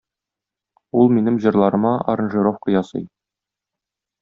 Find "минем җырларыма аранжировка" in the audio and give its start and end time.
1.17-2.75